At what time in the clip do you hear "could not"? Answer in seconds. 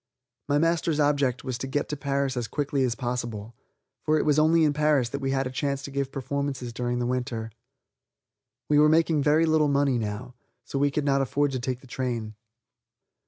10.89-11.21